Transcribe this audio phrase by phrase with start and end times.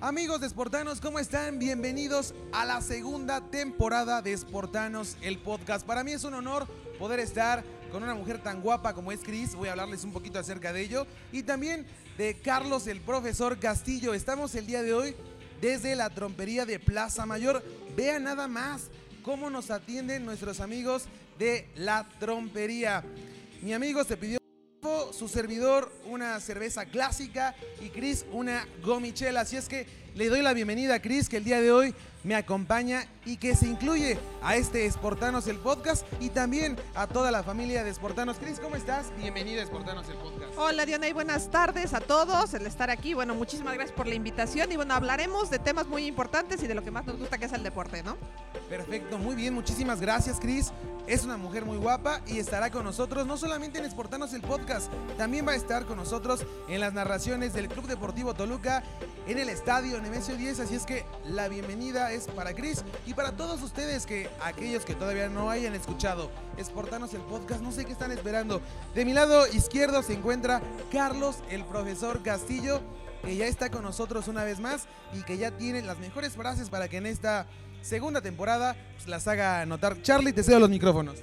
[0.00, 1.58] Amigos de Sportanos, ¿cómo están?
[1.58, 5.84] Bienvenidos a la segunda temporada de Sportanos, el podcast.
[5.84, 6.68] Para mí es un honor
[7.00, 9.56] poder estar con una mujer tan guapa como es Cris.
[9.56, 11.04] Voy a hablarles un poquito acerca de ello.
[11.32, 11.84] Y también
[12.16, 14.14] de Carlos, el profesor Castillo.
[14.14, 15.16] Estamos el día de hoy
[15.60, 17.64] desde la trompería de Plaza Mayor.
[17.96, 18.90] Vean nada más
[19.24, 21.06] cómo nos atienden nuestros amigos
[21.40, 23.02] de la trompería.
[23.62, 24.38] Mi amigo se pidió
[25.12, 29.40] su servidor una cerveza clásica y Chris una gomichela.
[29.40, 32.34] Así es que le doy la bienvenida a Chris que el día de hoy me
[32.34, 37.42] acompaña y que se incluye a este Esportanos el podcast y también a toda la
[37.42, 38.38] familia de Esportanos.
[38.38, 39.12] Chris, ¿cómo estás?
[39.16, 40.52] Bienvenido a Esportanos el podcast.
[40.56, 43.14] Hola Diana y buenas tardes a todos, el estar aquí.
[43.14, 46.74] Bueno, muchísimas gracias por la invitación y bueno, hablaremos de temas muy importantes y de
[46.74, 48.16] lo que más nos gusta que es el deporte, ¿no?
[48.68, 50.72] Perfecto, muy bien, muchísimas gracias Cris.
[51.06, 54.92] Es una mujer muy guapa y estará con nosotros no solamente en Esportanos el podcast,
[55.16, 58.82] también va a estar con nosotros en las narraciones del Club Deportivo Toluca
[59.26, 63.32] en el estadio Nemesio 10, así es que la bienvenida es para Cris y para
[63.32, 67.92] todos ustedes que aquellos que todavía no hayan escuchado Esportanos el podcast, no sé qué
[67.92, 68.60] están esperando.
[68.94, 70.60] De mi lado izquierdo se encuentra
[70.92, 72.82] Carlos, el profesor Castillo,
[73.24, 76.68] que ya está con nosotros una vez más y que ya tiene las mejores frases
[76.68, 77.46] para que en esta
[77.82, 80.00] segunda temporada pues, las haga notar.
[80.02, 81.16] Charlie, te cedo los micrófonos.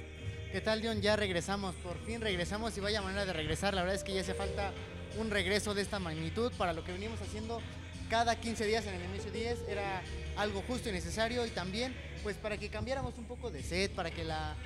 [0.52, 1.00] ¿Qué tal, John?
[1.02, 3.74] Ya regresamos, por fin regresamos y vaya manera de regresar.
[3.74, 4.72] La verdad es que ya hace falta
[5.18, 7.60] un regreso de esta magnitud para lo que venimos haciendo
[8.08, 9.64] cada 15 días en el inicio 10.
[9.68, 10.02] Era
[10.36, 14.10] algo justo y necesario y también pues para que cambiáramos un poco de set, para
[14.10, 14.56] que las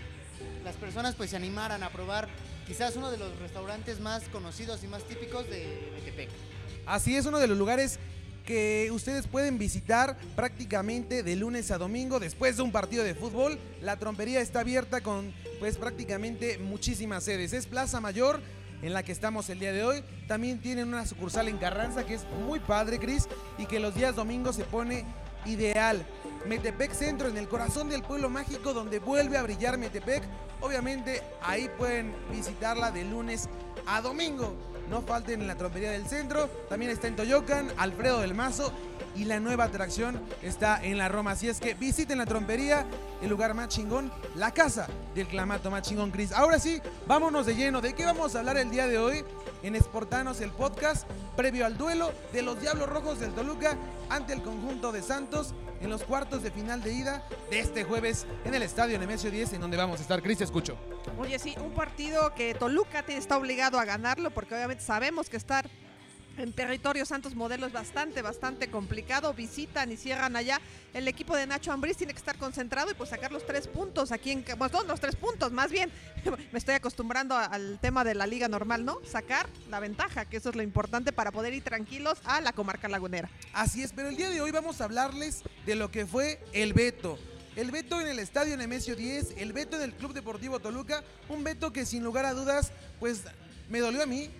[0.81, 2.29] personas pues se animaran a probar
[2.67, 6.31] quizás uno de los restaurantes más conocidos y más típicos de Metepec.
[6.87, 7.99] Así es, uno de los lugares
[8.51, 13.57] que ustedes pueden visitar prácticamente de lunes a domingo después de un partido de fútbol.
[13.81, 17.53] La trompería está abierta con pues prácticamente muchísimas sedes.
[17.53, 18.41] Es Plaza Mayor
[18.83, 20.03] en la que estamos el día de hoy.
[20.27, 24.17] También tienen una sucursal en Carranza que es muy padre, Cris, y que los días
[24.17, 25.05] domingos se pone
[25.47, 26.05] ideal.
[26.45, 30.25] Metepec Centro, en el corazón del pueblo mágico donde vuelve a brillar Metepec.
[30.61, 33.49] Obviamente ahí pueden visitarla de lunes
[33.87, 34.70] a domingo.
[34.91, 36.49] No falten en la trompería del centro.
[36.69, 38.73] También está en Toyocan, Alfredo del Mazo.
[39.15, 41.33] Y la nueva atracción está en la Roma.
[41.33, 42.87] Así es que visiten la trompería,
[43.23, 46.33] el lugar más chingón, la casa del clamato más chingón, Cris.
[46.33, 47.81] Ahora sí, vámonos de lleno.
[47.81, 49.25] ¿De qué vamos a hablar el día de hoy?
[49.63, 51.07] En Esportanos, el podcast,
[51.37, 53.77] previo al duelo de los Diablos Rojos del Toluca
[54.09, 58.27] ante el conjunto de Santos en los cuartos de final de ida de este jueves
[58.45, 60.23] en el estadio Nemesio 10, en donde vamos a estar.
[60.23, 60.77] Cris, escucho.
[61.19, 65.69] Oye, sí, un partido que Toluca está obligado a ganarlo porque obviamente sabemos que estar
[66.43, 69.35] en territorio Santos Modelo es bastante, bastante complicado.
[69.35, 70.61] Visitan y cierran allá.
[70.95, 74.13] El equipo de Nacho Ambriz tiene que estar concentrado y pues sacar los tres puntos
[74.13, 74.43] aquí en.
[74.43, 75.91] Pues no, los tres puntos, más bien.
[76.53, 78.99] Me estoy acostumbrando al tema de la liga normal, ¿no?
[79.05, 82.89] Sacar la ventaja, que eso es lo importante para poder ir tranquilos a la comarca
[82.89, 83.31] lagunera.
[83.53, 86.73] Así es, pero el día de hoy vamos a hablarles de lo que fue el
[86.73, 87.19] veto.
[87.57, 91.43] El veto en el estadio Nemesio 10, el veto en el Club Deportivo Toluca, un
[91.43, 93.25] veto que sin lugar a dudas, pues
[93.69, 94.31] me dolió a mí,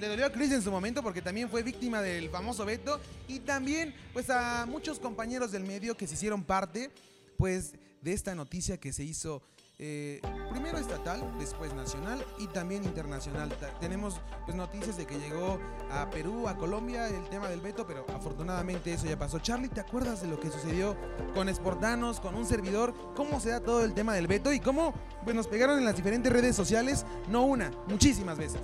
[0.00, 3.40] le dolió a Chris en su momento porque también fue víctima del famoso veto y
[3.40, 6.90] también pues a muchos compañeros del medio que se hicieron parte
[7.36, 9.42] pues de esta noticia que se hizo
[9.80, 13.56] eh, primero estatal, después nacional y también internacional.
[13.80, 15.60] tenemos pues noticias de que llegó
[15.92, 19.38] a Perú, a Colombia el tema del veto, pero afortunadamente eso ya pasó.
[19.38, 20.96] Charlie, ¿te acuerdas de lo que sucedió
[21.32, 22.92] con Esportanos, con un servidor?
[23.14, 25.94] ¿Cómo se da todo el tema del veto y cómo pues, nos pegaron en las
[25.94, 27.06] diferentes redes sociales?
[27.28, 28.62] No una, muchísimas veces.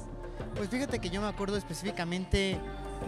[0.56, 2.58] Pues fíjate que yo me acuerdo específicamente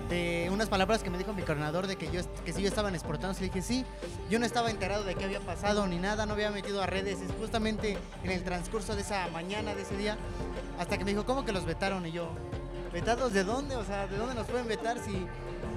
[0.09, 2.89] de unas palabras que me dijo mi coordinador de que yo que si yo estaba
[2.89, 3.85] en exportando, le dije sí,
[4.31, 7.21] yo no estaba enterado de qué había pasado ni nada, no había metido a redes,
[7.21, 10.17] es justamente en el transcurso de esa mañana, de ese día,
[10.79, 12.07] hasta que me dijo, ¿cómo que los vetaron?
[12.07, 12.29] Y yo,
[12.93, 13.77] ¿vetados de dónde?
[13.77, 15.27] O sea, ¿de dónde nos pueden vetar si,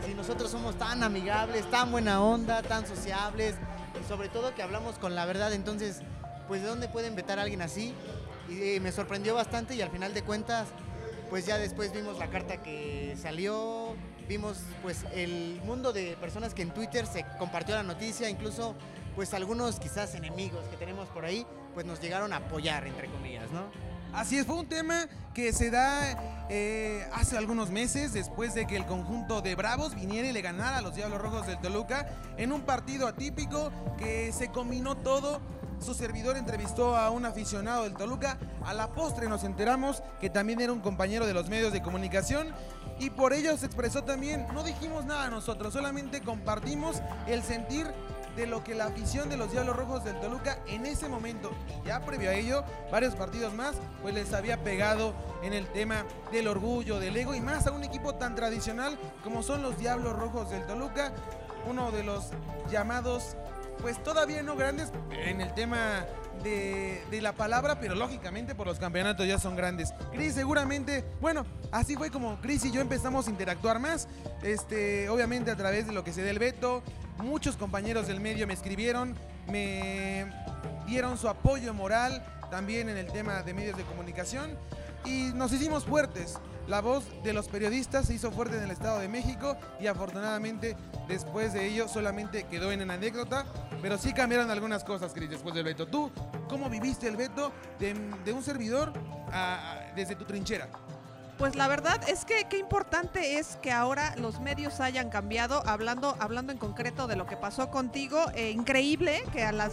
[0.06, 3.56] si nosotros somos tan amigables, tan buena onda, tan sociables
[4.00, 5.54] y sobre todo que hablamos con la verdad?
[5.54, 6.02] Entonces,
[6.48, 7.94] pues ¿de dónde pueden vetar a alguien así?
[8.50, 10.68] Y me sorprendió bastante y al final de cuentas
[11.30, 13.96] pues ya después vimos la carta que salió,
[14.28, 18.76] vimos pues el mundo de personas que en Twitter se compartió la noticia, incluso
[19.16, 23.52] pues algunos quizás enemigos que tenemos por ahí, pues nos llegaron a apoyar, entre comillas,
[23.52, 23.64] ¿no?
[24.14, 28.76] Así es, fue un tema que se da eh, hace algunos meses después de que
[28.76, 32.52] el conjunto de Bravos viniera y le ganara a los Diablos Rojos del Toluca en
[32.52, 35.42] un partido atípico que se combinó todo
[35.82, 38.38] su servidor entrevistó a un aficionado del Toluca.
[38.66, 42.48] A la postre nos enteramos que también era un compañero de los medios de comunicación
[43.00, 47.88] y por ello se expresó también, no dijimos nada nosotros, solamente compartimos el sentir
[48.36, 51.52] de lo que la afición de los Diablos Rojos del Toluca en ese momento
[51.84, 56.06] y ya previo a ello, varios partidos más, pues les había pegado en el tema
[56.32, 60.18] del orgullo, del ego y más a un equipo tan tradicional como son los Diablos
[60.18, 61.14] Rojos del Toluca
[61.68, 62.30] uno de los
[62.72, 63.36] llamados,
[63.82, 66.06] pues todavía no grandes en el tema
[66.44, 69.94] de, de la palabra, pero lógicamente por los campeonatos ya son grandes.
[70.12, 74.08] Cris, seguramente, bueno, así fue como Cris y yo empezamos a interactuar más,
[74.44, 76.84] este, obviamente a través de lo que se dé el veto.
[77.18, 79.16] Muchos compañeros del medio me escribieron,
[79.52, 80.32] me
[80.88, 84.58] dieron su apoyo moral también en el tema de medios de comunicación
[85.06, 86.40] y nos hicimos fuertes.
[86.70, 90.78] La voz de los periodistas se hizo fuerte en el Estado de México y afortunadamente
[91.08, 93.48] después de ello solamente quedó en una anécdota,
[93.82, 95.88] pero sí cambiaron algunas cosas, Cris, después del veto.
[95.88, 96.12] ¿Tú
[96.48, 98.94] cómo viviste el veto de, un servidor
[99.96, 100.70] desde tu trinchera?
[101.40, 106.18] Pues la verdad es que qué importante es que ahora los medios hayan cambiado, hablando,
[106.20, 108.26] hablando en concreto de lo que pasó contigo.
[108.36, 109.72] eh, increíble que a las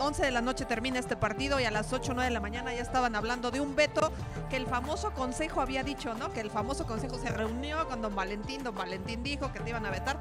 [0.00, 2.40] 11 de la noche termine este partido y a las 8 o 9 de la
[2.40, 4.10] mañana ya estaban hablando de un veto
[4.48, 6.32] que el famoso consejo había dicho, ¿no?
[6.32, 9.84] Que el famoso consejo se reunió con don Valentín, don Valentín dijo que te iban
[9.84, 10.18] a vetar.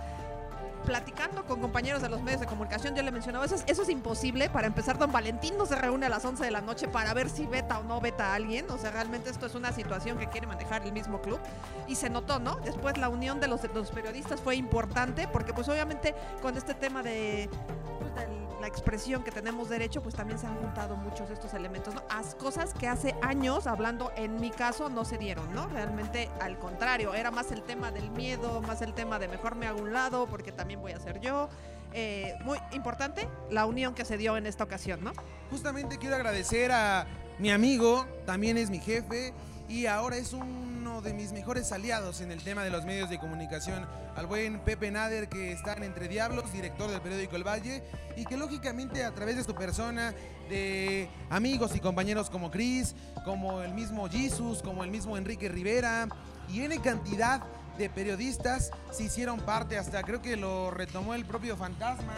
[0.89, 3.89] Platicando con compañeros de los medios de comunicación, yo le mencionaba, eso es, eso es
[3.89, 4.49] imposible.
[4.49, 7.29] Para empezar, don Valentín no se reúne a las 11 de la noche para ver
[7.29, 8.67] si veta o no veta a alguien.
[8.71, 11.39] O sea, realmente esto es una situación que quiere manejar el mismo club.
[11.87, 12.55] Y se notó, ¿no?
[12.55, 16.73] Después la unión de los, de los periodistas fue importante porque pues obviamente con este
[16.73, 17.51] tema de,
[17.99, 21.53] pues, de la expresión que tenemos derecho, pues también se han juntado muchos de estos
[21.53, 22.01] elementos, ¿no?
[22.09, 25.67] As cosas que hace años, hablando en mi caso, no se dieron, ¿no?
[25.67, 29.67] Realmente al contrario, era más el tema del miedo, más el tema de mejor me
[29.67, 31.49] hago un lado porque también voy a ser yo.
[31.93, 35.11] Eh, muy importante la unión que se dio en esta ocasión, ¿no?
[35.49, 37.07] Justamente quiero agradecer a
[37.39, 39.33] mi amigo, también es mi jefe
[39.67, 43.17] y ahora es uno de mis mejores aliados en el tema de los medios de
[43.17, 47.83] comunicación, al buen Pepe Nader que está en Entre Diablos, director del periódico El Valle
[48.15, 50.13] y que lógicamente a través de su persona,
[50.49, 56.07] de amigos y compañeros como Chris, como el mismo Jesus, como el mismo Enrique Rivera
[56.49, 57.41] y N cantidad
[57.79, 62.13] de periodistas se hicieron parte, hasta creo que lo retomó el propio Fantasma,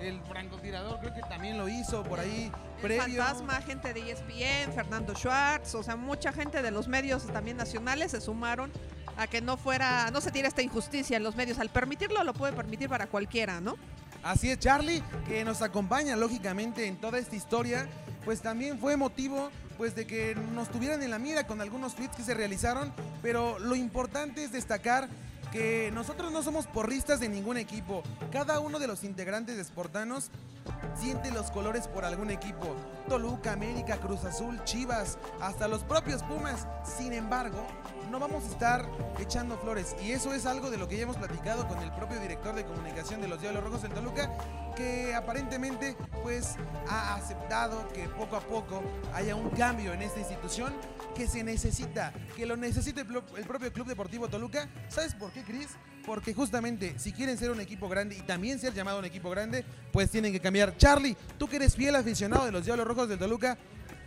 [0.00, 2.50] el francotirador creo que también lo hizo por ahí
[2.82, 3.22] previo.
[3.22, 8.10] Fantasma, gente de ESPN, Fernando Schwartz, o sea, mucha gente de los medios también nacionales
[8.10, 8.72] se sumaron
[9.16, 11.60] a que no fuera, no se tire esta injusticia en los medios.
[11.60, 13.76] Al permitirlo, lo puede permitir para cualquiera, ¿no?
[14.24, 17.88] Así es, Charlie, que nos acompaña lógicamente en toda esta historia,
[18.24, 22.16] pues también fue motivo pues de que nos tuvieran en la mira con algunos tweets
[22.16, 22.92] que se realizaron,
[23.22, 25.08] pero lo importante es destacar
[25.52, 28.02] que nosotros no somos porristas de ningún equipo.
[28.32, 30.30] Cada uno de los integrantes de Sportanos
[30.98, 32.74] siente los colores por algún equipo.
[33.08, 36.66] Toluca, América, Cruz Azul, Chivas, hasta los propios Pumas.
[36.84, 37.66] Sin embargo,
[38.10, 38.88] no vamos a estar
[39.18, 39.96] echando flores.
[40.02, 42.64] Y eso es algo de lo que ya hemos platicado con el propio director de
[42.64, 44.30] comunicación de los Diablos Rojos en Toluca,
[44.76, 46.56] que aparentemente pues
[46.88, 48.82] ha aceptado que poco a poco
[49.14, 50.74] haya un cambio en esta institución
[51.14, 54.68] que se necesita, que lo plo- el propio Club Deportivo Toluca.
[54.88, 55.68] ¿Sabes por qué, Cris?
[56.04, 59.64] Porque justamente si quieren ser un equipo grande y también ser llamado un equipo grande,
[59.92, 60.76] pues tienen que cambiar.
[60.76, 63.56] Charlie, tú que eres fiel aficionado de los Diablos Rojos del Toluca,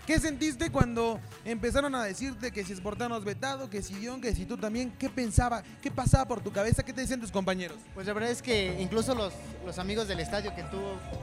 [0.09, 4.44] ¿Qué sentiste cuando empezaron a decirte que si Sportanos vetado, que si Dion, que si
[4.44, 4.91] tú también?
[4.97, 5.61] ¿Qué pensaba?
[5.83, 6.81] ¿Qué pasaba por tu cabeza?
[6.81, 7.77] ¿Qué te decían tus compañeros?
[7.94, 9.33] Pues la verdad es que incluso los,
[9.63, 10.79] los amigos del estadio que tú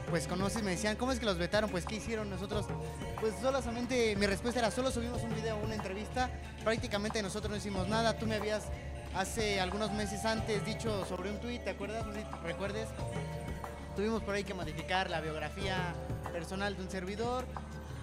[0.09, 1.69] pues conoces me decían, ¿cómo es que los vetaron?
[1.69, 2.65] Pues ¿qué hicieron nosotros?
[3.19, 6.29] Pues solamente mi respuesta era, solo subimos un video, una entrevista,
[6.63, 8.63] prácticamente nosotros no hicimos nada, tú me habías
[9.13, 12.05] hace algunos meses antes dicho sobre un tuit, ¿te acuerdas?
[12.05, 12.87] No sé si recuerdes.
[13.97, 15.93] Tuvimos por ahí que modificar la biografía
[16.31, 17.45] personal de un servidor.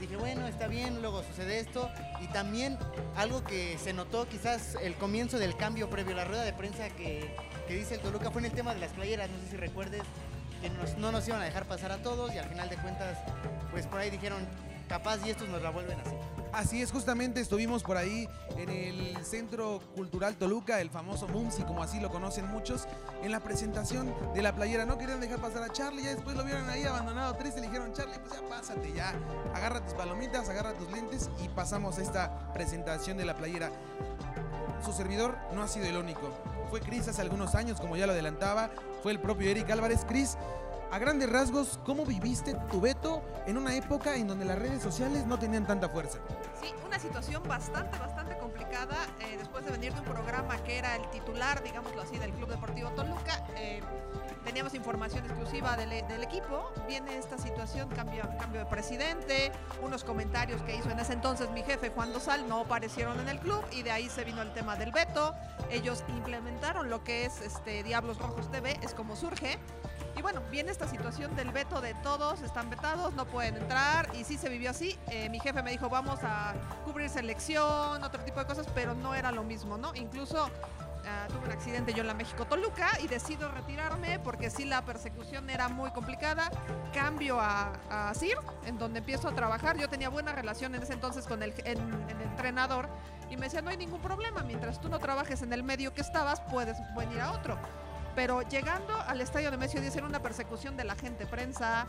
[0.04, 1.90] Dije, bueno, está bien, luego sucede esto.
[2.20, 2.76] Y también
[3.16, 6.90] algo que se notó, quizás el comienzo del cambio previo a la rueda de prensa
[6.90, 7.34] que,
[7.66, 10.02] que dice el Toluca fue en el tema de las playeras, no sé si recuerdes,
[10.60, 10.68] que
[10.98, 13.16] no nos iban a dejar pasar a todos y al final de cuentas,
[13.70, 14.46] pues por ahí dijeron,
[14.88, 16.14] capaz y estos nos la vuelven así.
[16.52, 21.82] Así es, justamente estuvimos por ahí en el Centro Cultural Toluca, el famoso MUMSI, como
[21.82, 22.86] así lo conocen muchos,
[23.24, 24.86] en la presentación de la playera.
[24.86, 27.92] No querían dejar pasar a Charlie, ya después lo vieron ahí abandonado, triste, le dijeron,
[27.92, 29.14] Charlie, pues ya pásate, ya,
[29.52, 33.72] agarra tus palomitas, agarra tus lentes y pasamos a esta presentación de la playera.
[34.84, 36.30] Su servidor no ha sido el único.
[36.70, 38.70] Fue Cris hace algunos años, como ya lo adelantaba,
[39.02, 40.04] fue el propio Eric Álvarez.
[40.06, 40.36] Cris,
[40.94, 45.26] a grandes rasgos, ¿cómo viviste tu veto en una época en donde las redes sociales
[45.26, 46.20] no tenían tanta fuerza?
[46.62, 50.94] Sí, una situación bastante, bastante complicada eh, después de venir de un programa que era
[50.94, 53.44] el titular, digámoslo así, del Club Deportivo Toluca.
[53.56, 53.80] eh,
[54.44, 56.70] teníamos información exclusiva del, del equipo.
[56.86, 59.50] Viene esta situación, cambio, cambio de presidente,
[59.82, 63.40] unos comentarios que hizo en ese entonces mi jefe Juan Dosal no aparecieron en el
[63.40, 65.34] club y de ahí se vino el tema del veto.
[65.70, 69.58] Ellos implementaron lo que es este Diablos Rojos TV, es como surge.
[70.16, 74.24] Y bueno, viene esta situación del veto de todos, están vetados, no pueden entrar y
[74.24, 74.96] sí se vivió así.
[75.08, 76.54] Eh, mi jefe me dijo, vamos a
[76.84, 79.92] cubrir selección, otro tipo de cosas, pero no era lo mismo, ¿no?
[79.96, 80.48] Incluso
[81.06, 84.84] ah, tuve un accidente yo en la México Toluca y decido retirarme porque sí la
[84.84, 86.48] persecución era muy complicada.
[86.92, 89.76] Cambio a, a CIR, en donde empiezo a trabajar.
[89.78, 92.88] Yo tenía buena relación en ese entonces con el, en- el entrenador
[93.30, 96.02] y me decía, no hay ningún problema, mientras tú no trabajes en el medio que
[96.02, 97.58] estabas, puedes venir a otro.
[98.14, 101.86] Pero llegando al estadio de Messi 10 era una persecución de la gente prensa,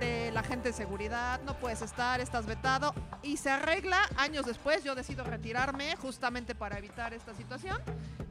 [0.00, 2.94] de la gente de seguridad, no puedes estar, estás vetado.
[3.22, 7.80] Y se arregla años después, yo decido retirarme justamente para evitar esta situación,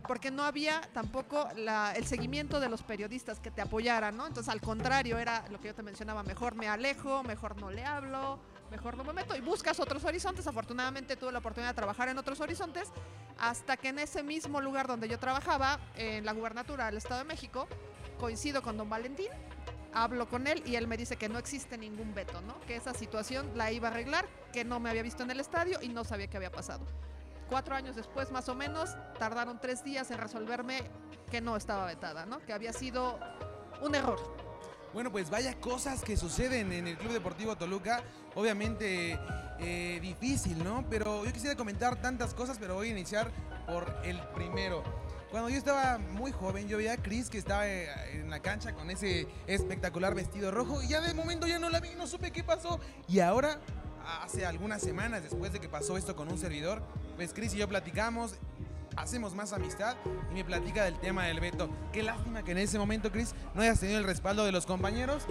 [0.07, 4.27] porque no había tampoco el seguimiento de los periodistas que te apoyaran, ¿no?
[4.27, 7.85] Entonces al contrario, era lo que yo te mencionaba, mejor me alejo, mejor no le
[7.85, 8.39] hablo,
[8.71, 10.47] mejor no me meto y buscas otros horizontes.
[10.47, 12.89] Afortunadamente tuve la oportunidad de trabajar en otros horizontes
[13.39, 17.25] hasta que en ese mismo lugar donde yo trabajaba, en la gubernatura del Estado de
[17.25, 17.67] México,
[18.19, 19.29] coincido con don Valentín,
[19.93, 22.59] hablo con él y él me dice que no existe ningún veto, ¿no?
[22.61, 25.79] Que esa situación la iba a arreglar, que no me había visto en el estadio
[25.81, 26.85] y no sabía qué había pasado.
[27.49, 30.83] Cuatro años después, más o menos, tardaron tres días en resolverme
[31.31, 32.39] que no estaba vetada, ¿no?
[32.39, 33.19] Que había sido
[33.81, 34.46] un error.
[34.97, 38.01] Bueno, pues vaya cosas que suceden en el Club Deportivo Toluca.
[38.33, 39.19] Obviamente
[39.59, 40.87] eh, difícil, ¿no?
[40.89, 43.29] Pero yo quisiera comentar tantas cosas, pero voy a iniciar
[43.67, 44.83] por el primero.
[45.29, 48.73] Cuando yo estaba muy joven, yo veía a Chris que estaba eh, en la cancha
[48.73, 52.31] con ese espectacular vestido rojo y ya de momento ya no la vi, no supe
[52.31, 52.79] qué pasó.
[53.07, 53.59] Y ahora,
[54.23, 56.81] hace algunas semanas después de que pasó esto con un servidor,
[57.17, 58.33] pues Chris y yo platicamos,
[58.97, 59.95] hacemos más amistad
[60.31, 61.69] y me platica del tema del veto.
[61.93, 65.23] Qué lástima que en ese momento, Chris, no hayas tenido el respaldo de los compañeros,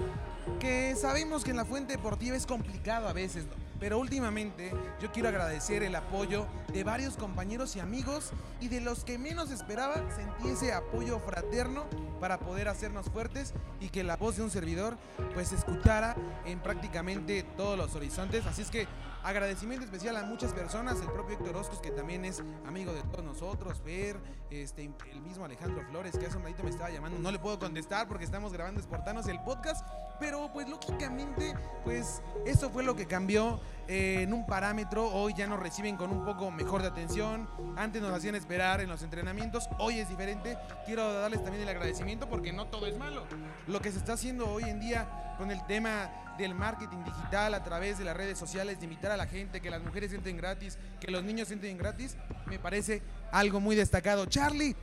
[0.61, 3.45] que sabemos que en la fuente deportiva es complicado a veces,
[3.79, 8.31] pero últimamente yo quiero agradecer el apoyo de varios compañeros y amigos
[8.61, 11.85] y de los que menos esperaba sentí ese apoyo fraterno
[12.21, 14.97] para poder hacernos fuertes y que la voz de un servidor
[15.35, 18.47] pues escuchara en prácticamente todos los horizontes.
[18.47, 18.87] Así es que
[19.27, 23.25] agradecimiento especial a muchas personas, el propio Héctor Oscos que también es amigo de todos
[23.25, 24.17] nosotros, Fer,
[24.51, 27.59] este, el mismo Alejandro Flores que hace un ratito me estaba llamando, no le puedo
[27.59, 29.85] contestar porque estamos grabando Esportanos el podcast,
[30.21, 35.47] pero pues lógicamente pues eso fue lo que cambió eh, en un parámetro, hoy ya
[35.47, 39.69] nos reciben con un poco mejor de atención, antes nos hacían esperar en los entrenamientos,
[39.79, 43.25] hoy es diferente, quiero darles también el agradecimiento porque no todo es malo,
[43.67, 47.63] lo que se está haciendo hoy en día con el tema del marketing digital a
[47.63, 50.79] través de las redes sociales, de invitar a la gente, que las mujeres entren gratis,
[51.01, 52.17] que los niños entren gratis,
[52.47, 53.03] me parece
[53.33, 54.27] algo muy destacado.
[54.27, 54.77] Charlie,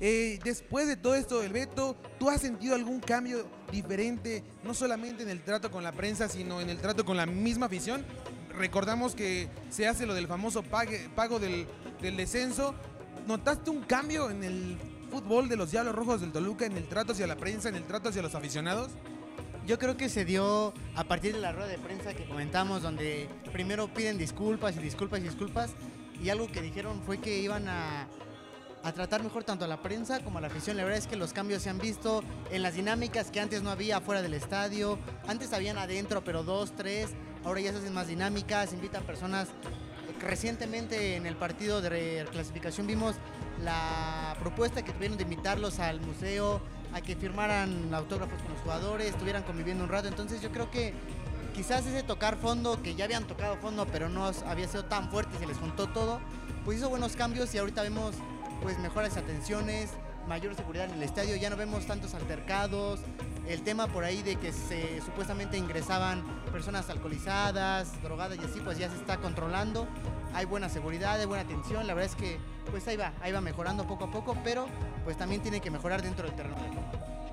[0.00, 5.24] eh, después de todo esto del veto, ¿tú has sentido algún cambio diferente, no solamente
[5.24, 8.04] en el trato con la prensa, sino en el trato con la misma afición?
[8.56, 11.66] Recordamos que se hace lo del famoso pago del,
[12.00, 12.74] del descenso.
[13.26, 14.78] ¿Notaste un cambio en el
[15.10, 17.84] fútbol de los Diablos Rojos del Toluca, en el trato hacia la prensa, en el
[17.84, 18.90] trato hacia los aficionados?
[19.66, 23.28] Yo creo que se dio a partir de la rueda de prensa que comentamos, donde
[23.52, 25.70] primero piden disculpas y disculpas y disculpas,
[26.22, 28.08] y algo que dijeron fue que iban a,
[28.82, 30.76] a tratar mejor tanto a la prensa como a la afición.
[30.76, 33.70] La verdad es que los cambios se han visto en las dinámicas que antes no
[33.70, 37.10] había afuera del estadio, antes habían adentro, pero dos, tres,
[37.44, 39.48] ahora ya se hacen más dinámicas, invitan personas.
[40.20, 43.14] Recientemente en el partido de reclasificación vimos
[43.62, 46.60] la propuesta que tuvieron de invitarlos al museo,
[46.92, 50.08] a que firmaran autógrafos con los jugadores, estuvieran conviviendo un rato.
[50.08, 50.94] Entonces yo creo que
[51.54, 55.38] quizás ese tocar fondo, que ya habían tocado fondo, pero no había sido tan fuerte
[55.38, 56.20] se les juntó todo,
[56.64, 58.14] pues hizo buenos cambios y ahorita vemos
[58.62, 59.90] pues mejores atenciones,
[60.26, 63.00] mayor seguridad en el estadio, ya no vemos tantos altercados,
[63.48, 66.22] el tema por ahí de que se supuestamente ingresaban
[66.52, 69.88] personas alcoholizadas, drogadas y así, pues ya se está controlando,
[70.34, 72.38] hay buena seguridad, hay buena atención, la verdad es que
[72.70, 74.66] pues ahí va, ahí va mejorando poco a poco, pero
[75.04, 76.56] pues también tiene que mejorar dentro del terreno.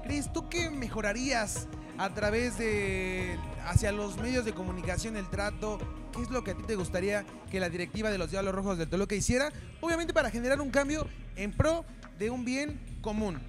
[0.03, 5.79] Cris, ¿tú qué mejorarías a través de hacia los medios de comunicación, el trato?
[6.13, 8.77] ¿Qué es lo que a ti te gustaría que la directiva de los Diablos Rojos
[8.77, 9.51] del Toluca hiciera?
[9.81, 11.85] Obviamente para generar un cambio en pro
[12.17, 13.39] de un bien común.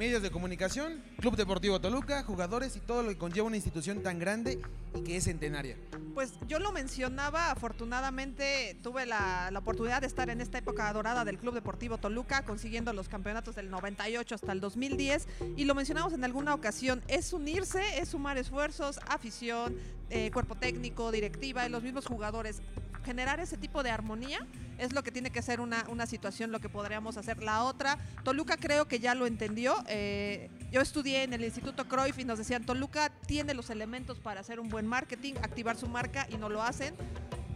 [0.00, 4.18] Medios de comunicación, Club Deportivo Toluca, jugadores y todo lo que conlleva una institución tan
[4.18, 4.58] grande
[4.94, 5.76] y que es centenaria.
[6.14, 11.36] Pues yo lo mencionaba, afortunadamente tuve la, oportunidad de estar en esta época dorada del
[11.36, 15.28] Club Deportivo Toluca, consiguiendo los campeonatos del 98 hasta el 2010,
[15.58, 19.76] y lo mencionamos en alguna ocasión, es unirse, es sumar esfuerzos, afición,
[20.08, 22.62] eh, cuerpo técnico, directiva y los mismos jugadores.
[23.04, 24.46] Generar ese tipo de armonía
[24.80, 27.42] es lo que tiene que ser una, una situación, lo que podríamos hacer.
[27.42, 29.76] La otra, Toluca creo que ya lo entendió.
[29.88, 34.40] Eh, yo estudié en el Instituto Cruyff y nos decían, Toluca tiene los elementos para
[34.40, 36.94] hacer un buen marketing, activar su marca y no lo hacen.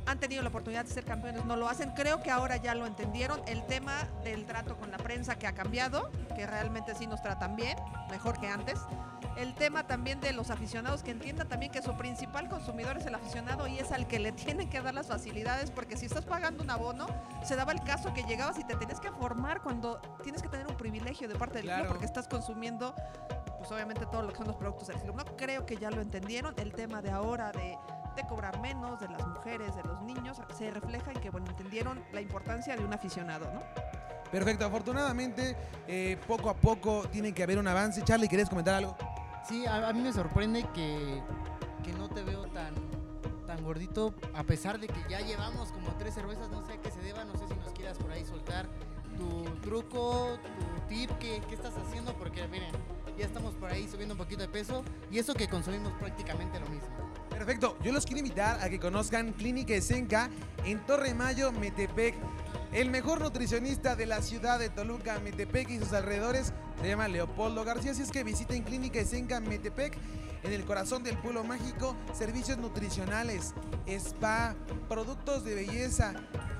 [0.06, 1.90] Han tenido la oportunidad de ser campeones, no lo hacen.
[1.92, 3.40] Creo que ahora ya lo entendieron.
[3.46, 7.56] El tema del trato con la prensa que ha cambiado, que realmente sí nos tratan
[7.56, 7.78] bien,
[8.10, 8.78] mejor que antes.
[9.36, 13.14] El tema también de los aficionados, que entiendan también que su principal consumidor es el
[13.14, 16.62] aficionado y es al que le tienen que dar las facilidades, porque si estás pagando
[16.62, 17.06] un abono,
[17.44, 20.66] se daba el caso que llegabas y te tenías que formar cuando tienes que tener
[20.66, 22.94] un privilegio de parte del club porque estás consumiendo,
[23.58, 25.16] pues obviamente todo lo que son los productos del club.
[25.16, 27.76] No creo que ya lo entendieron, el tema de ahora de
[28.14, 32.02] de cobrar menos, de las mujeres, de los niños, se refleja en que, bueno, entendieron
[32.12, 33.60] la importancia de un aficionado, ¿no?
[34.30, 38.02] Perfecto, afortunadamente eh, poco a poco tiene que haber un avance.
[38.02, 38.96] Charlie, ¿querés comentar algo?
[39.46, 41.22] Sí, a, mí me sorprende que,
[41.84, 42.74] que no te veo tan,
[43.46, 46.90] tan gordito, a pesar de que ya llevamos como tres cervezas, no sé a qué
[46.90, 48.66] se deba, no sé si nos quieras por ahí soltar
[49.18, 52.72] tu truco, tu tip, qué, qué estás haciendo, porque miren,
[53.18, 56.68] ya estamos por ahí subiendo un poquito de peso y eso que consumimos prácticamente lo
[56.70, 56.88] mismo.
[57.28, 60.30] Perfecto, yo los quiero invitar a que conozcan Clínica Esenca
[60.64, 62.14] en Torre Mayo, Metepec.
[62.72, 67.64] El mejor nutricionista de la ciudad de Toluca, Metepec y sus alrededores se llama Leopoldo
[67.64, 67.92] García.
[67.92, 69.96] Así es que visiten Clínica Esenca Metepec
[70.42, 71.96] en el corazón del pueblo mágico.
[72.12, 73.54] Servicios nutricionales,
[73.86, 74.54] spa,
[74.88, 76.12] productos de belleza,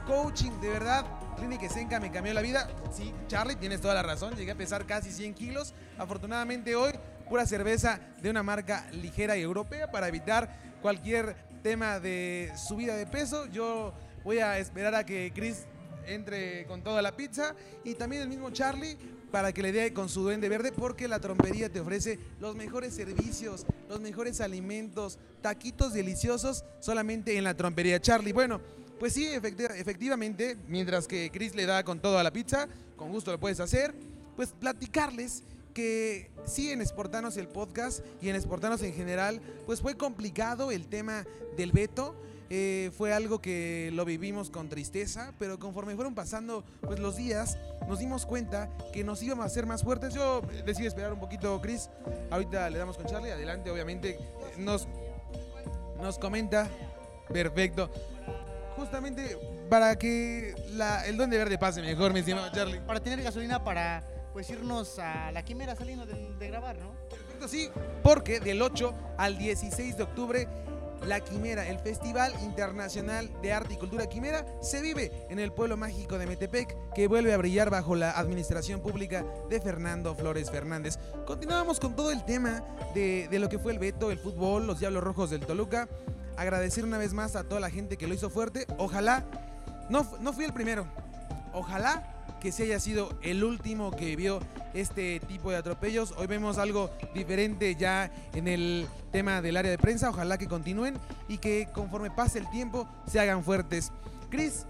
[0.07, 1.05] coaching, de verdad.
[1.37, 2.69] Clínica Esenca me cambió la vida.
[2.93, 4.35] Sí, Charlie, tienes toda la razón.
[4.35, 5.75] Llegué a pesar casi 100 kilos.
[5.99, 6.93] Afortunadamente hoy
[7.29, 13.07] pura cerveza de una marca ligera y europea para evitar cualquier tema de subida de
[13.07, 13.47] peso.
[13.47, 15.67] Yo voy a esperar a que Chris
[16.07, 18.99] entre con toda la pizza y también el mismo Charlie
[19.35, 22.95] para que le dé con su duende verde porque la trompería te ofrece los mejores
[22.95, 28.31] servicios, los mejores alimentos, taquitos deliciosos solamente en la trompería Charlie.
[28.33, 28.61] Bueno,
[29.01, 33.33] pues sí, efecti- efectivamente, mientras que Chris le da con todo la pizza, con gusto
[33.33, 33.93] lo puedes hacer,
[34.37, 35.43] pues platicarles
[35.75, 40.87] que sí en Sportanos el podcast y en Sportanos en general, pues fue complicado el
[40.87, 41.27] tema
[41.57, 42.15] del veto.
[42.51, 47.59] Eh, fue algo que lo vivimos con tristeza, pero conforme fueron pasando pues los días,
[47.89, 50.15] nos dimos cuenta que nos íbamos a hacer más fuertes.
[50.15, 51.91] Yo eh, decidí esperar un poquito, Chris.
[52.31, 53.31] Ahorita le damos con Charlie.
[53.31, 54.19] Adelante, obviamente.
[54.59, 54.87] Nos,
[56.01, 56.69] nos comenta.
[57.33, 57.91] Perfecto.
[58.77, 59.39] Justamente
[59.71, 62.81] para que la, el don de verde pase mejor, mi estimado Charlie.
[62.81, 66.93] Para tener gasolina para pues irnos a la quimera saliendo de, de grabar, ¿no?
[67.09, 67.71] Perfecto, sí,
[68.03, 70.49] porque del 8 al 16 de octubre,
[71.07, 75.77] la Quimera, el Festival Internacional de Arte y Cultura Quimera, se vive en el pueblo
[75.77, 80.99] mágico de Metepec, que vuelve a brillar bajo la administración pública de Fernando Flores Fernández.
[81.27, 82.63] Continuamos con todo el tema
[82.95, 85.89] de, lo que fue el veto, el fútbol, los Diablos Rojos del Toluca.
[86.37, 88.67] Agradecer una vez más a toda la gente que lo hizo fuerte.
[88.79, 89.25] Ojalá,
[89.91, 90.87] no, no fui el primero,
[91.53, 94.41] ojalá que se haya sido el último que vio
[94.75, 96.13] este tipo de atropellos.
[96.17, 100.11] Hoy vemos algo diferente ya en el tema del área de prensa.
[100.11, 103.93] Ojalá que continúen y que conforme pase el tiempo se hagan fuertes.
[104.31, 104.67] Chris,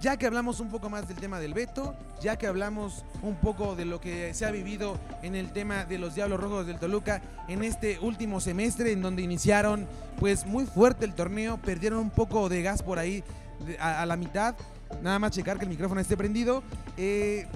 [0.00, 3.74] ya que hablamos un poco más del tema del veto, ya que hablamos un poco
[3.74, 7.20] de lo que se ha vivido en el tema de los Diablos Rojos del Toluca
[7.48, 9.86] en este último semestre en donde iniciaron
[10.18, 13.24] pues muy fuerte el torneo, perdieron un poco de gas por ahí
[13.80, 14.54] a la mitad,
[15.02, 16.62] nada más checar que el micrófono esté prendido.
[16.96, 17.46] Eh,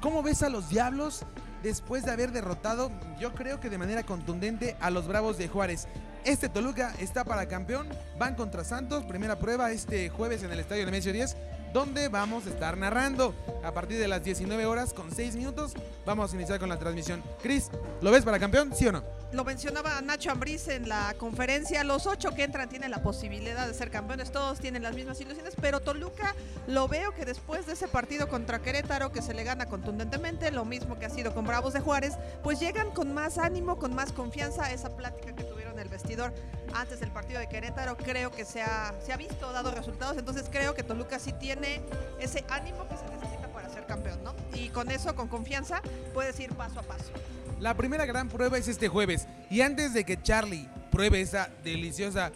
[0.00, 1.24] ¿Cómo ves a los Diablos
[1.62, 5.88] después de haber derrotado, yo creo que de manera contundente, a los Bravos de Juárez?
[6.24, 7.86] Este Toluca está para campeón,
[8.18, 11.36] van contra Santos, primera prueba este jueves en el Estadio Nemesio 10,
[11.72, 15.74] donde vamos a estar narrando a partir de las 19 horas con 6 minutos.
[16.04, 17.22] Vamos a iniciar con la transmisión.
[17.42, 18.72] Cris, ¿lo ves para campeón?
[18.74, 19.02] ¿Sí o no?
[19.32, 23.74] Lo mencionaba Nacho Ambriz en la conferencia, los ocho que entran tienen la posibilidad de
[23.74, 26.34] ser campeones, todos tienen las mismas ilusiones, pero Toluca
[26.68, 30.64] lo veo que después de ese partido contra Querétaro que se le gana contundentemente, lo
[30.64, 34.12] mismo que ha sido con Bravos de Juárez, pues llegan con más ánimo, con más
[34.12, 36.32] confianza, esa plática que tuvieron el vestidor
[36.72, 40.46] antes del partido de Querétaro, creo que se ha, se ha visto, dado resultados, entonces
[40.50, 41.82] creo que Toluca sí tiene
[42.20, 44.36] ese ánimo que se necesita para ser campeón, ¿no?
[44.54, 45.82] Y con eso, con confianza,
[46.14, 47.10] puedes ir paso a paso.
[47.60, 49.26] La primera gran prueba es este jueves.
[49.50, 52.30] Y antes de que Charlie pruebe esa deliciosa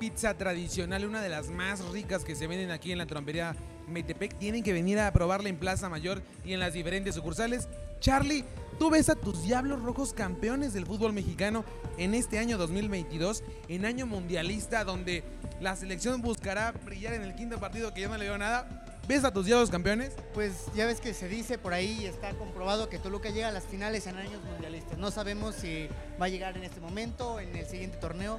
[0.00, 3.54] pizza tradicional, una de las más ricas que se venden aquí en la trompería
[3.86, 7.68] Metepec, tienen que venir a probarla en Plaza Mayor y en las diferentes sucursales.
[8.00, 8.44] Charlie,
[8.80, 11.64] tú ves a tus Diablos Rojos campeones del fútbol mexicano
[11.96, 15.22] en este año 2022, en año mundialista, donde
[15.60, 18.84] la selección buscará brillar en el quinto partido que yo no le veo nada.
[19.08, 20.12] ¿Ves a tus Diablos campeones?
[20.34, 23.52] Pues ya ves que se dice por ahí y está comprobado que Toluca llega a
[23.52, 24.98] las finales en años mundialistas.
[24.98, 25.88] No sabemos si
[26.20, 28.38] va a llegar en este momento o en el siguiente torneo,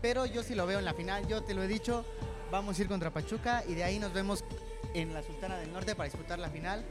[0.00, 1.28] pero yo sí lo veo en la final.
[1.28, 2.02] Yo te lo he dicho,
[2.50, 4.42] vamos a ir contra Pachuca y de ahí nos vemos
[4.94, 6.82] en la Sultana del Norte para disputar la final.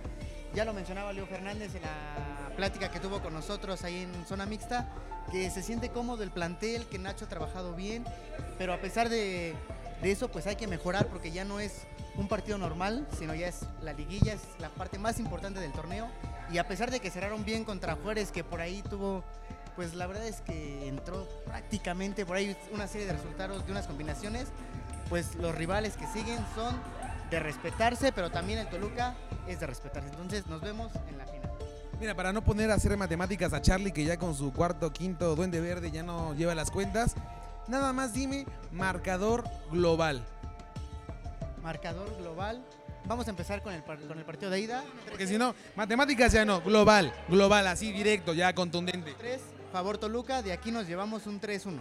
[0.53, 4.45] Ya lo mencionaba Leo Fernández en la plática que tuvo con nosotros ahí en zona
[4.45, 4.93] mixta,
[5.31, 8.05] que se siente cómodo el plantel, que Nacho ha trabajado bien,
[8.59, 9.55] pero a pesar de,
[10.05, 11.81] de eso, pues hay que mejorar porque ya no es
[12.15, 16.07] un partido normal, sino ya es la liguilla, es la parte más importante del torneo.
[16.51, 19.23] Y a pesar de que cerraron bien contra Juárez, que por ahí tuvo
[19.75, 23.87] pues la verdad es que entró prácticamente por ahí una serie de resultados de unas
[23.87, 24.47] combinaciones.
[25.09, 26.79] Pues los rivales que siguen son
[27.31, 29.15] de respetarse, pero también el Toluca
[29.47, 30.09] es de respetarse.
[30.09, 31.51] Entonces nos vemos en la final.
[31.99, 35.35] Mira, para no poner a hacer matemáticas a Charlie, que ya con su cuarto, quinto
[35.35, 37.15] duende verde ya no lleva las cuentas,
[37.67, 40.25] nada más dime marcador global.
[41.63, 42.63] Marcador global.
[43.07, 44.83] Vamos a empezar con el, par- con el partido de ida.
[45.07, 49.13] Porque si no, matemáticas ya no, global, global, así directo, ya contundente.
[49.17, 49.39] 3,
[49.71, 50.41] favor Toluca.
[50.41, 51.79] De aquí nos llevamos un 3-1.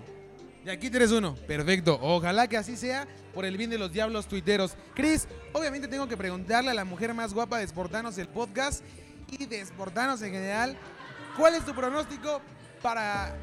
[0.66, 1.98] Y aquí 3-1, perfecto.
[2.00, 4.76] Ojalá que así sea por el bien de los diablos tuiteros.
[4.94, 8.82] Cris, obviamente tengo que preguntarle a la mujer más guapa de Sportanos el podcast
[9.30, 10.76] y de Sportanos en general,
[11.36, 12.40] ¿cuál es tu pronóstico
[12.82, 13.34] para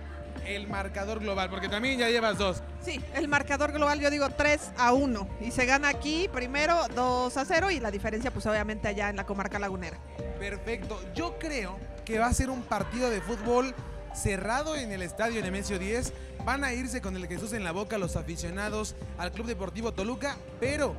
[0.46, 1.50] el marcador global?
[1.50, 2.64] Porque también ya llevas dos.
[2.82, 7.38] Sí, el marcador global yo digo 3 a 1 y se gana aquí primero 2
[7.38, 9.98] a 0 y la diferencia pues obviamente allá en la comarca lagunera.
[10.40, 11.00] Perfecto.
[11.14, 13.76] Yo creo que va a ser un partido de fútbol
[14.14, 16.14] cerrado en el estadio Nemesio 10.
[16.44, 20.38] Van a irse con el Jesús en la boca los aficionados al Club Deportivo Toluca,
[20.60, 20.96] pero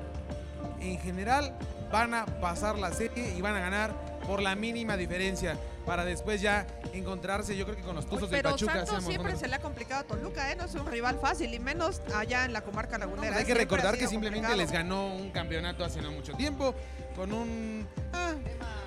[0.81, 1.57] en general
[1.91, 3.95] van a pasar la serie y van a ganar
[4.27, 8.37] por la mínima diferencia para después ya encontrarse yo creo que con los Tuzos de
[8.37, 8.73] Pero Pachuca.
[8.73, 10.57] Santos seamos siempre se le ha complicado a Toluca, ¿eh?
[10.57, 13.29] no es un rival fácil y menos allá en la comarca No, lagunera.
[13.35, 14.57] pues hay que recordar que simplemente complicado.
[14.57, 16.75] les ganó un campeonato hace no mucho tiempo
[17.17, 18.35] con un, ah,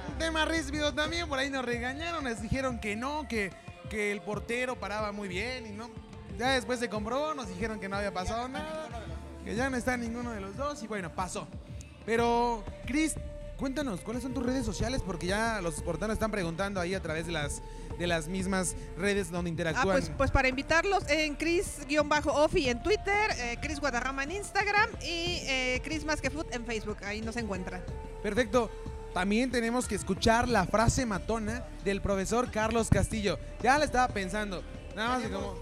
[0.10, 1.28] un tema ríspido también.
[1.28, 3.52] Por ahí nos regañaron, nos dijeron que no, que,
[3.90, 5.90] que el portero paraba muy bien y no.
[6.38, 8.90] Ya después se comprobó, nos dijeron que no había pasado nada,
[9.44, 11.48] que ya no está ninguno de los dos y bueno, pasó.
[12.06, 13.16] Pero, Cris,
[13.58, 15.02] cuéntanos, ¿cuáles son tus redes sociales?
[15.06, 17.62] Porque ya los portanos están preguntando ahí a través de las,
[17.98, 19.96] de las mismas redes donde Ah, interactúan.
[19.98, 25.82] pues, pues para invitarlos en Cris-Ofi en Twitter, eh, Cris Guadarrama en Instagram y eh,
[25.84, 26.98] Cris Más que Food en Facebook.
[27.06, 27.84] Ahí nos encuentran.
[28.22, 28.70] Perfecto.
[29.14, 33.40] También tenemos que escuchar la frase matona del profesor Carlos Castillo.
[33.64, 34.62] Ya la estaba pensando.
[34.94, 35.56] Nada más que como.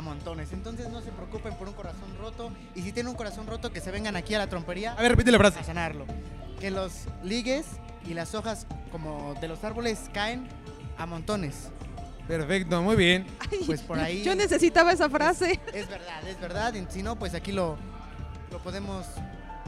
[0.00, 0.52] A montones.
[0.52, 2.50] Entonces no se preocupen por un corazón roto.
[2.74, 5.12] Y si tienen un corazón roto, que se vengan aquí a la trompería A ver,
[5.12, 5.60] repite la frase.
[5.60, 6.04] a sanarlo.
[6.58, 7.66] Que los ligues
[8.06, 10.48] y las hojas como de los árboles caen
[10.98, 11.68] a montones.
[12.26, 13.26] Perfecto, muy bien.
[13.50, 15.58] Ay, Pues por ahí- Yo necesitaba esa frase.
[15.72, 16.74] Es verdad, es verdad.
[16.74, 17.76] Y si no, pues aquí lo,
[18.50, 19.06] lo podemos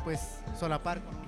[0.05, 0.21] pues
[0.59, 1.22] solapar con.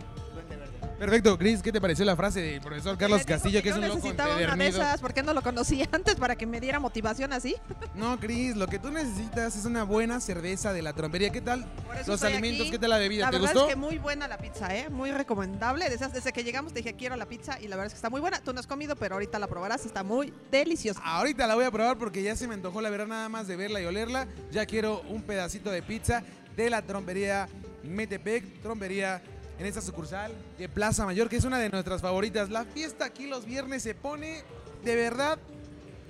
[0.98, 3.96] Perfecto, Cris, ¿qué te pareció la frase del profesor Carlos Castillo, que es un loco
[3.96, 7.32] necesitaba una de esas, ¿por qué no lo conocía antes para que me diera motivación
[7.32, 7.56] así?
[7.94, 11.30] No, Cris, lo que tú necesitas es una buena cerveza de la trompería.
[11.30, 11.64] ¿Qué tal
[12.06, 12.62] los alimentos?
[12.62, 12.70] aquí.
[12.72, 13.26] ¿Qué tal la bebida?
[13.26, 13.68] La ¿Te verdad gustó?
[13.68, 14.90] es que muy buena la pizza, ¿eh?
[14.90, 15.88] Muy recomendable.
[15.88, 18.10] Desde, desde que llegamos te dije, quiero la pizza y la verdad es que está
[18.10, 18.40] muy buena.
[18.40, 19.86] Tú no has comido, pero ahorita la probarás.
[19.86, 21.00] Está muy deliciosa.
[21.04, 23.56] Ahorita la voy a probar porque ya se me antojó la verdad nada más de
[23.56, 24.26] verla y olerla.
[24.50, 26.24] Ya quiero un pedacito de pizza
[26.56, 27.48] de la trompería
[27.84, 29.22] Metepec, trompería
[29.58, 32.50] en esta sucursal de Plaza Mayor, que es una de nuestras favoritas.
[32.50, 34.42] La fiesta aquí los viernes se pone
[34.84, 35.38] de verdad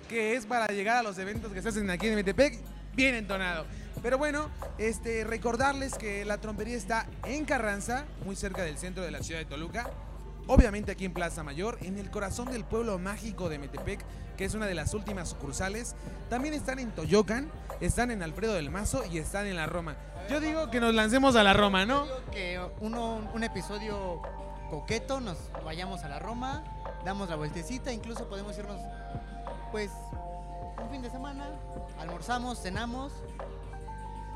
[0.09, 2.59] que es para llegar a los eventos que se hacen aquí en Metepec
[2.95, 3.67] bien entonado.
[4.03, 9.11] Pero bueno, este, recordarles que la trompería está en Carranza, muy cerca del centro de
[9.11, 9.91] la ciudad de Toluca.
[10.47, 14.05] Obviamente aquí en Plaza Mayor, en el corazón del pueblo mágico de Metepec,
[14.37, 15.95] que es una de las últimas sucursales.
[16.29, 19.97] También están en Toyocan, están en Alfredo del Mazo y están en la Roma.
[20.29, 22.05] Yo digo que nos lancemos a la Roma, ¿no?
[22.05, 24.21] Digo Que uno, un episodio
[24.71, 26.65] coqueto, nos vayamos a la Roma,
[27.05, 28.81] damos la vueltecita, incluso podemos irnos,
[29.71, 29.91] pues,
[30.83, 31.47] un fin de semana,
[32.01, 33.13] almorzamos, cenamos.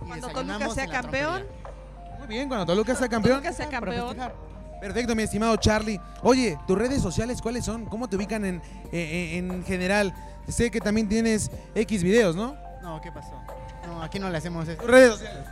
[0.02, 1.42] y Cuando Toluca sea en la campeón.
[1.46, 2.18] trompería.
[2.18, 3.36] Muy bien, cuando Toluca sea campeón.
[3.40, 4.16] Toluca sea campeón.
[4.80, 6.00] Perfecto, mi estimado Charlie.
[6.22, 7.86] Oye, tus redes sociales, ¿cuáles son?
[7.86, 10.14] ¿Cómo te ubican en, eh, en, en general?
[10.46, 12.56] Sé que también tienes X videos, ¿no?
[12.82, 13.32] No, ¿qué pasó?
[13.86, 14.80] No, aquí no le hacemos eso.
[14.80, 15.44] Tus redes sociales.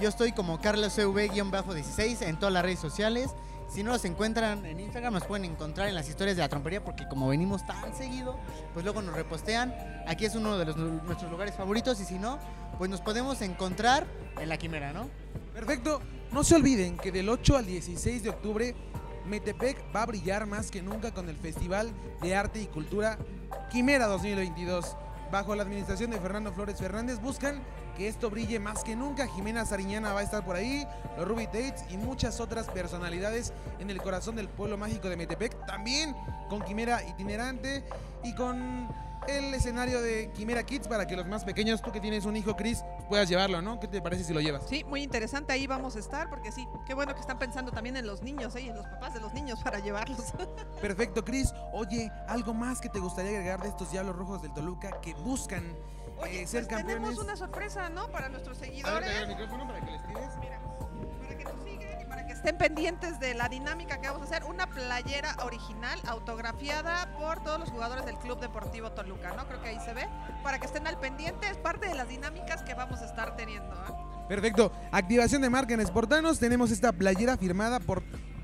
[0.00, 3.30] Yo estoy como CarlosCV-16 en todas las redes sociales.
[3.68, 6.84] Si no nos encuentran en Instagram, nos pueden encontrar en las historias de la trompería
[6.84, 8.38] porque como venimos tan seguido,
[8.74, 9.74] pues luego nos repostean.
[10.06, 12.38] Aquí es uno de nuestros lugares favoritos y si no,
[12.76, 14.06] pues nos podemos encontrar
[14.38, 15.08] en la quimera, ¿no?
[15.54, 16.02] Perfecto.
[16.30, 18.74] No se olviden que del 8 al 16 de octubre,
[19.24, 23.16] Metepec va a brillar más que nunca con el Festival de Arte y Cultura
[23.70, 24.94] Quimera 2022.
[25.32, 27.62] Bajo la administración de Fernando Flores Fernández buscan
[27.96, 29.26] que esto brille más que nunca.
[29.26, 33.90] Jimena Sariñana va a estar por ahí, los Ruby Tates y muchas otras personalidades en
[33.90, 35.66] el corazón del pueblo mágico de Metepec.
[35.66, 36.14] También
[36.48, 37.84] con Quimera itinerante
[38.22, 38.88] y con
[39.28, 42.54] el escenario de Quimera Kids para que los más pequeños, tú que tienes un hijo,
[42.56, 43.80] Chris, puedas llevarlo, ¿no?
[43.80, 44.64] ¿Qué te parece si lo llevas?
[44.68, 47.96] Sí, muy interesante, ahí vamos a estar, porque sí, qué bueno que están pensando también
[47.96, 48.62] en los niños, ¿eh?
[48.62, 50.32] y en los papás de los niños para llevarlos.
[50.80, 51.52] Perfecto, Chris.
[51.72, 55.64] Oye, ¿algo más que te gustaría agregar de estos Diablos Rojos del Toluca que buscan
[55.64, 55.76] eh,
[56.18, 57.04] Oye, ser pues campeones?
[57.04, 58.08] tenemos una sorpresa, ¿no?
[58.10, 59.08] Para nuestros A ver, seguidores.
[59.08, 60.30] te doy el micrófono para que les tires.
[60.40, 61.85] Mira, para que para que
[62.36, 67.58] estén pendientes de la dinámica que vamos a hacer, una playera original autografiada por todos
[67.58, 69.46] los jugadores del Club Deportivo Toluca, ¿no?
[69.48, 70.06] Creo que ahí se ve,
[70.42, 73.74] para que estén al pendiente, es parte de las dinámicas que vamos a estar teniendo.
[73.74, 74.26] ¿eh?
[74.28, 74.70] Perfecto.
[74.92, 76.38] Activación de marca en Sportanos.
[76.38, 78.02] Tenemos esta playera firmada por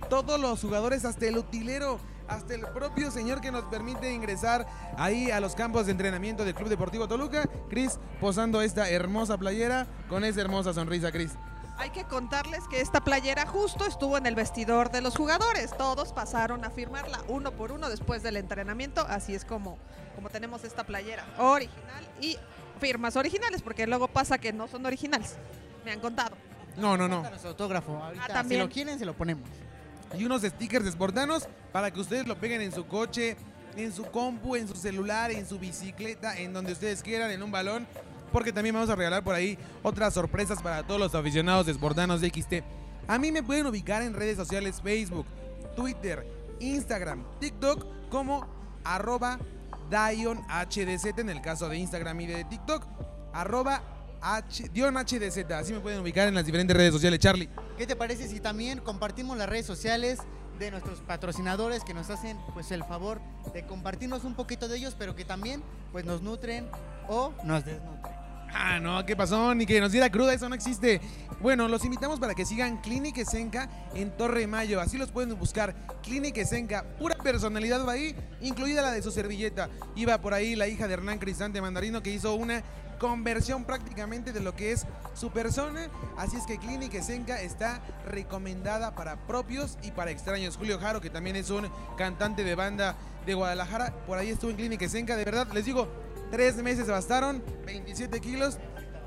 [0.09, 5.31] todos los jugadores, hasta el utilero, hasta el propio señor que nos permite ingresar ahí
[5.31, 7.49] a los campos de entrenamiento del Club Deportivo Toluca.
[7.69, 11.33] Cris posando esta hermosa playera con esa hermosa sonrisa, Cris.
[11.83, 15.77] Hay que contarles que esta playera justo estuvo en el vestidor de los jugadores.
[15.77, 19.05] Todos pasaron a firmarla uno por uno después del entrenamiento.
[19.09, 19.79] Así es como,
[20.15, 22.39] como tenemos esta playera original y
[22.79, 25.35] firmas originales, porque luego pasa que no son originales.
[25.85, 26.37] Me han contado.
[26.77, 27.25] No, no, no.
[27.45, 27.97] Autógrafo.
[27.97, 28.61] Ahorita, si también.
[28.61, 29.49] lo quieren, se lo ponemos.
[30.17, 33.37] y unos stickers de Sportanos para que ustedes lo peguen en su coche,
[33.77, 37.51] en su compu, en su celular, en su bicicleta, en donde ustedes quieran, en un
[37.51, 37.89] balón.
[38.33, 42.21] Porque también vamos a regalar por ahí otras sorpresas para todos los aficionados de Sportanos
[42.21, 42.65] de XT.
[43.07, 45.27] A mí me pueden ubicar en redes sociales Facebook,
[45.77, 46.27] Twitter,
[46.61, 48.47] Instagram, TikTok como
[48.85, 49.39] arroba
[49.91, 52.87] DionHDZ en el caso de Instagram y de TikTok,
[53.33, 53.83] arroba
[54.23, 55.51] H, Dion HDZ.
[55.53, 57.49] Así me pueden ubicar en las diferentes redes sociales, Charlie.
[57.77, 60.21] ¿Qué te parece si también compartimos las redes sociales
[60.59, 63.21] de nuestros patrocinadores que nos hacen pues el favor
[63.53, 66.69] de compartirnos un poquito de ellos, pero que también pues nos nutren
[67.09, 68.22] o nos desnutren?
[68.55, 69.55] Ah, no, ¿qué pasó?
[69.55, 71.01] Ni que nos diera cruda, eso no existe.
[71.41, 74.81] Bueno, los invitamos para que sigan Clínica Esenca en Torre Mayo.
[74.81, 75.75] Así los pueden buscar.
[76.03, 79.71] Clínica Esenca, pura personalidad va ahí, incluida la de su servilleta.
[79.97, 82.63] Iba por ahí la hija de Hernán Cristante Mandarino que hizo una
[82.99, 85.89] conversión prácticamente de lo que es su persona.
[86.17, 90.57] Así es que Clínica Esenca está recomendada para propios y para extraños.
[90.57, 94.57] Julio Jaro, que también es un cantante de banda de Guadalajara, por ahí estuvo en
[94.57, 95.17] Clínica Esenca.
[95.17, 95.89] De verdad, les digo,
[96.33, 98.59] tres meses bastaron, 27 kilos.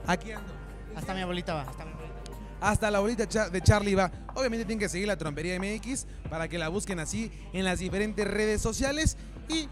[0.07, 0.53] Aquí ando.
[0.95, 2.15] Hasta mi abuelita va, hasta mi abuelita.
[2.61, 4.09] Hasta la bolita Cha- de Charlie va.
[4.35, 8.25] Obviamente tienen que seguir la Trompería MX para que la busquen así en las diferentes
[8.27, 9.17] redes sociales
[9.49, 9.67] y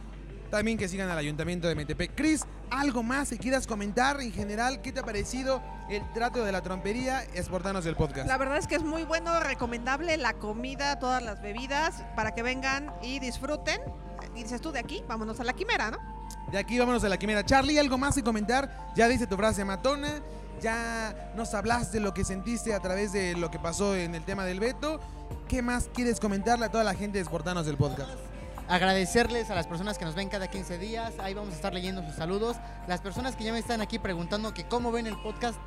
[0.51, 2.13] también que sigan al Ayuntamiento de Metepec.
[2.15, 4.81] Cris, ¿algo más que quieras comentar en general?
[4.81, 7.23] ¿Qué te ha parecido el trato de la trompería?
[7.33, 8.27] Exportanos el podcast.
[8.27, 12.43] La verdad es que es muy bueno, recomendable la comida, todas las bebidas, para que
[12.43, 13.79] vengan y disfruten.
[14.35, 15.97] Y dices tú de aquí, vámonos a la quimera, ¿no?
[16.53, 17.43] De aquí vámonos a la quimera.
[17.43, 18.91] Charlie, ¿algo más que comentar?
[18.95, 20.21] Ya dice tu frase matona.
[20.61, 24.23] Ya nos hablaste de lo que sentiste a través de lo que pasó en el
[24.23, 24.99] tema del veto.
[25.47, 28.11] ¿Qué más quieres comentarle a toda la gente de Exportanos del podcast?
[28.69, 31.15] Agradecerles a las personas que nos ven cada 15 días.
[31.17, 32.57] Ahí vamos a estar leyendo sus saludos.
[32.87, 35.57] Las personas que ya me están aquí preguntando que cómo ven el podcast,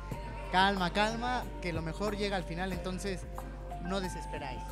[0.53, 3.19] calma, calma, que lo mejor llega al final, entonces
[3.81, 4.63] no desesperáis.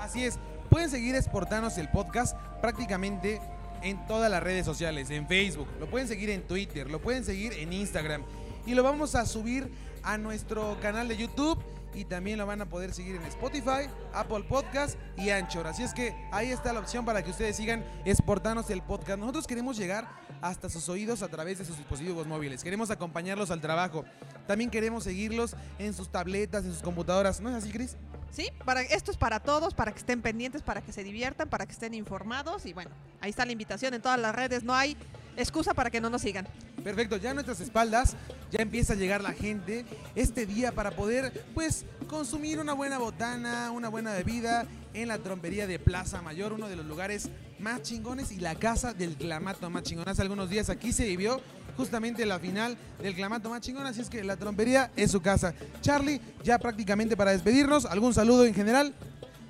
[0.00, 0.38] Así es,
[0.70, 3.42] pueden seguir Exportanos el podcast prácticamente
[3.82, 7.52] en todas las redes sociales, en Facebook, lo pueden seguir en Twitter, lo pueden seguir
[7.54, 8.22] en Instagram
[8.66, 9.70] y lo vamos a subir
[10.02, 11.58] a nuestro canal de YouTube
[11.94, 15.66] y también lo van a poder seguir en Spotify, Apple Podcast y Anchor.
[15.66, 19.18] Así es que ahí está la opción para que ustedes sigan Exportanos el podcast.
[19.18, 20.08] Nosotros queremos llegar
[20.40, 22.62] hasta sus oídos a través de sus dispositivos móviles.
[22.62, 24.04] Queremos acompañarlos al trabajo.
[24.46, 27.40] También queremos seguirlos en sus tabletas, en sus computadoras.
[27.40, 27.96] ¿No es así, Cris?
[28.30, 31.66] Sí, para, esto es para todos, para que estén pendientes, para que se diviertan, para
[31.66, 32.66] que estén informados.
[32.66, 34.62] Y bueno, ahí está la invitación en todas las redes.
[34.62, 34.96] No hay
[35.36, 36.46] excusa para que no nos sigan.
[36.82, 38.16] Perfecto, ya a nuestras espaldas
[38.50, 43.70] ya empieza a llegar la gente este día para poder pues consumir una buena botana,
[43.70, 48.32] una buena bebida en la trompería de Plaza Mayor, uno de los lugares más chingones
[48.32, 50.08] y la casa del clamato más chingón.
[50.08, 51.40] Hace algunos días aquí se vivió
[51.78, 55.54] justamente la final del clamato más chingón, así es que la trompería es su casa.
[55.80, 58.92] Charlie, ya prácticamente para despedirnos, ¿algún saludo en general?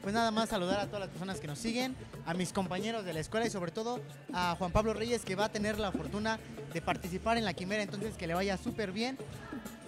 [0.03, 3.15] Pues nada más saludar a todas las personas que nos siguen, a mis compañeros de
[3.15, 4.01] la escuela y sobre todo
[4.35, 6.39] a Juan Pablo Reyes que va a tener la fortuna
[6.75, 9.17] de participar en la quimera, entonces que le vaya súper bien.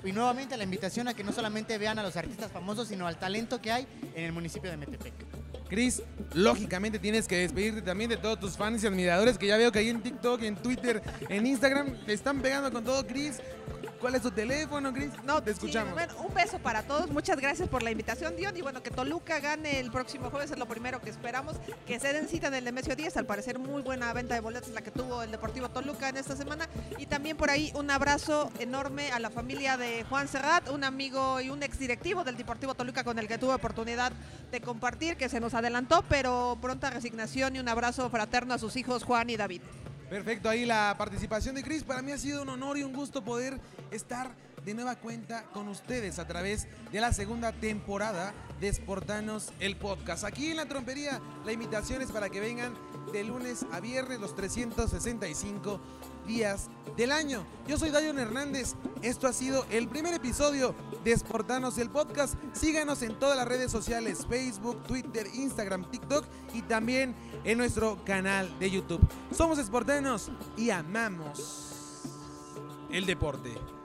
[0.02, 3.18] Y nuevamente la invitación a que no solamente vean a los artistas famosos, sino al
[3.18, 5.29] talento que hay en el municipio de Metepec.
[5.70, 6.02] Cris,
[6.34, 9.78] lógicamente tienes que despedirte también de todos tus fans y admiradores que ya veo que
[9.78, 13.40] ahí en TikTok, en Twitter, en Instagram te están pegando con todo, Cris.
[14.00, 15.10] ¿Cuál es tu teléfono, Cris?
[15.24, 15.92] No, te Sí, escuchamos.
[15.92, 17.10] bueno, un beso para todos.
[17.10, 18.56] Muchas gracias por la invitación, Dion.
[18.56, 21.56] Y bueno, que Toluca gane el próximo jueves es lo primero que esperamos.
[21.86, 23.18] Que se den cita en el Nemesio 10.
[23.18, 26.34] Al parecer, muy buena venta de boletos la que tuvo el Deportivo Toluca en esta
[26.34, 26.66] semana.
[26.98, 31.40] Y también por ahí un abrazo enorme a la familia de Juan Serrat, un amigo
[31.42, 34.12] y un exdirectivo del Deportivo Toluca con el que tuve oportunidad
[34.50, 38.76] de compartir, que se nos adelantó, pero pronta resignación y un abrazo fraterno a sus
[38.76, 39.60] hijos Juan y David.
[40.10, 41.84] Perfecto, ahí la participación de Chris.
[41.84, 43.60] Para mí ha sido un honor y un gusto poder
[43.92, 49.76] estar de nueva cuenta con ustedes a través de la segunda temporada de Sportanos el
[49.76, 50.24] podcast.
[50.24, 52.74] Aquí en la trompería la invitación es para que vengan
[53.12, 55.80] de lunes a viernes los 365
[56.26, 57.44] días del año.
[57.66, 58.74] Yo soy Dayon Hernández.
[59.02, 62.34] Esto ha sido el primer episodio de Sportanos el podcast.
[62.52, 68.58] Síganos en todas las redes sociales, Facebook, Twitter, Instagram, TikTok y también en nuestro canal
[68.58, 69.00] de YouTube.
[69.32, 71.70] Somos Sportanos y amamos
[72.90, 73.79] el deporte.